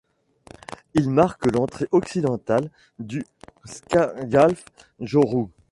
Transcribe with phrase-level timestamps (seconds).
[0.95, 3.23] Il marque l'entrée occidentale du
[3.65, 5.49] Skagafjörður.